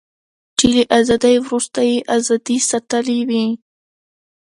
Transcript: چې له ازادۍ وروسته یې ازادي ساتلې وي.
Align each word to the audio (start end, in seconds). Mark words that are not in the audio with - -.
چې 0.57 0.65
له 0.73 0.81
ازادۍ 0.99 1.35
وروسته 1.45 1.79
یې 1.89 1.97
ازادي 2.17 2.57
ساتلې 2.69 3.19
وي. 3.29 3.45